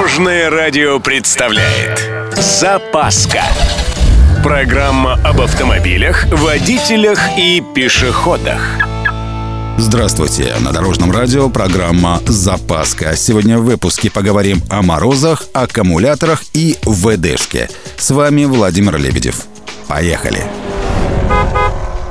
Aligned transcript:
Дорожное 0.00 0.48
радио 0.48 0.98
представляет 0.98 2.08
Запаска 2.34 3.42
Программа 4.42 5.20
об 5.22 5.42
автомобилях, 5.42 6.24
водителях 6.32 7.20
и 7.36 7.62
пешеходах 7.74 8.62
Здравствуйте! 9.76 10.54
На 10.60 10.72
Дорожном 10.72 11.12
радио 11.12 11.50
программа 11.50 12.18
«Запаска». 12.26 13.14
Сегодня 13.14 13.58
в 13.58 13.64
выпуске 13.64 14.10
поговорим 14.10 14.62
о 14.70 14.80
морозах, 14.80 15.44
аккумуляторах 15.52 16.44
и 16.54 16.78
ВДшке. 16.82 17.68
С 17.98 18.10
вами 18.10 18.46
Владимир 18.46 18.96
Лебедев. 18.96 19.42
Поехали! 19.86 20.42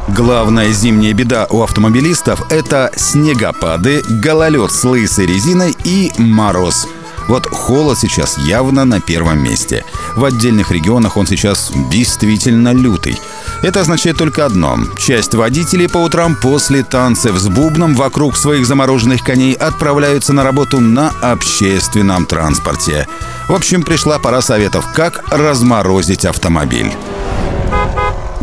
Главная 0.09 0.71
зимняя 0.71 1.13
беда 1.13 1.47
у 1.49 1.63
автомобилистов– 1.63 2.51
это 2.51 2.91
снегопады, 2.95 4.03
гололед 4.07 4.71
с 4.71 4.83
лысой 4.83 5.25
резиной 5.25 5.75
и 5.83 6.11
мороз– 6.19 6.87
вот 7.29 7.45
холод 7.45 7.97
сейчас 7.97 8.37
явно 8.39 8.85
на 8.85 8.99
первом 8.99 9.41
месте. 9.41 9.85
В 10.15 10.25
отдельных 10.25 10.71
регионах 10.71 11.15
он 11.15 11.27
сейчас 11.27 11.71
действительно 11.89 12.73
лютый. 12.73 13.17
Это 13.61 13.81
означает 13.81 14.17
только 14.17 14.45
одно. 14.45 14.77
Часть 14.97 15.35
водителей 15.35 15.87
по 15.87 15.97
утрам 15.97 16.35
после 16.35 16.83
танцев 16.83 17.37
с 17.37 17.47
бубном 17.47 17.93
вокруг 17.95 18.35
своих 18.35 18.65
замороженных 18.65 19.23
коней 19.23 19.53
отправляются 19.53 20.33
на 20.33 20.43
работу 20.43 20.79
на 20.79 21.11
общественном 21.21 22.25
транспорте. 22.25 23.07
В 23.47 23.53
общем, 23.53 23.83
пришла 23.83 24.17
пора 24.19 24.41
советов, 24.41 24.85
как 24.93 25.23
разморозить 25.31 26.25
автомобиль. 26.25 26.91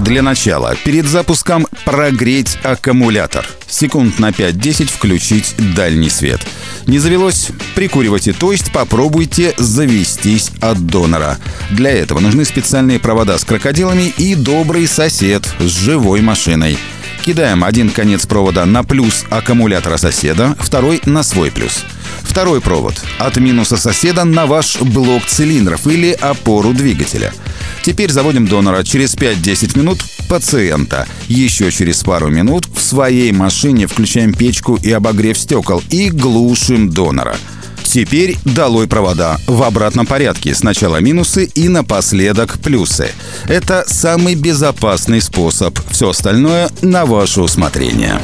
Для 0.06 0.22
начала, 0.22 0.76
перед 0.84 1.04
запуском 1.04 1.66
прогреть 1.84 2.58
аккумулятор. 2.62 3.44
Секунд 3.66 4.20
на 4.20 4.30
5-10 4.30 4.86
включить 4.86 5.56
дальний 5.74 6.10
свет. 6.10 6.46
Не 6.86 7.00
завелось? 7.00 7.48
Прикуривайте, 7.74 8.32
то 8.32 8.52
есть 8.52 8.70
попробуйте 8.70 9.52
завестись 9.56 10.52
от 10.60 10.86
донора. 10.86 11.38
Для 11.72 11.90
этого 11.90 12.20
нужны 12.20 12.44
специальные 12.44 13.00
провода 13.00 13.36
с 13.36 13.44
крокодилами 13.44 14.14
и 14.16 14.36
добрый 14.36 14.86
сосед 14.86 15.44
с 15.58 15.76
живой 15.76 16.20
машиной. 16.20 16.78
Кидаем 17.24 17.64
один 17.64 17.90
конец 17.90 18.26
провода 18.26 18.64
на 18.64 18.84
плюс 18.84 19.24
аккумулятора 19.28 19.96
соседа, 19.96 20.54
второй 20.60 21.00
на 21.04 21.24
свой 21.24 21.50
плюс. 21.50 21.82
Второй 22.22 22.60
провод 22.60 22.94
от 23.18 23.38
минуса 23.38 23.76
соседа 23.76 24.22
на 24.22 24.46
ваш 24.46 24.80
блок 24.80 25.24
цилиндров 25.26 25.84
или 25.88 26.12
опору 26.12 26.72
двигателя– 26.72 27.32
Теперь 27.86 28.10
заводим 28.10 28.48
донора 28.48 28.82
через 28.82 29.14
5-10 29.14 29.78
минут 29.78 30.00
пациента. 30.28 31.06
Еще 31.28 31.70
через 31.70 32.02
пару 32.02 32.30
минут 32.30 32.66
в 32.74 32.80
своей 32.80 33.30
машине 33.30 33.86
включаем 33.86 34.34
печку 34.34 34.74
и 34.74 34.90
обогрев 34.90 35.38
стекол 35.38 35.80
и 35.90 36.10
глушим 36.10 36.90
донора. 36.90 37.36
Теперь 37.84 38.38
долой 38.44 38.88
провода. 38.88 39.38
В 39.46 39.62
обратном 39.62 40.04
порядке. 40.04 40.52
Сначала 40.52 40.96
минусы 40.96 41.44
и 41.44 41.68
напоследок 41.68 42.58
плюсы. 42.58 43.12
Это 43.46 43.84
самый 43.86 44.34
безопасный 44.34 45.20
способ. 45.20 45.78
Все 45.88 46.08
остальное 46.08 46.68
на 46.82 47.06
ваше 47.06 47.40
усмотрение. 47.40 48.20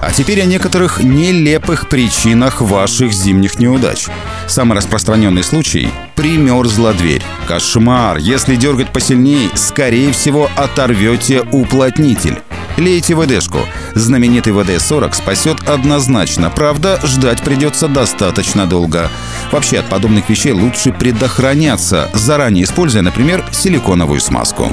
А 0.00 0.12
теперь 0.12 0.40
о 0.40 0.44
некоторых 0.44 1.02
нелепых 1.02 1.88
причинах 1.88 2.60
ваших 2.60 3.12
зимних 3.12 3.58
неудач. 3.58 4.06
Самый 4.46 4.76
распространенный 4.76 5.42
случай– 5.42 5.88
примерзла 6.16 6.92
дверь. 6.92 7.22
Кошмар! 7.46 8.18
Если 8.18 8.56
дергать 8.56 8.92
посильнее, 8.92 9.48
скорее 9.54 10.12
всего 10.12 10.48
оторвете 10.56 11.42
уплотнитель. 11.52 12.38
Лейте 12.76 13.14
ВДшку. 13.14 13.58
Знаменитый 13.94 14.52
ВД-40 14.52 15.14
спасет 15.14 15.68
однозначно, 15.68 16.50
правда, 16.50 16.98
ждать 17.04 17.42
придется 17.42 17.88
достаточно 17.88 18.66
долго. 18.66 19.10
Вообще 19.52 19.78
от 19.78 19.86
подобных 19.86 20.28
вещей 20.28 20.52
лучше 20.52 20.92
предохраняться, 20.92 22.10
заранее 22.12 22.64
используя, 22.64 23.02
например, 23.02 23.44
силиконовую 23.52 24.20
смазку. 24.20 24.72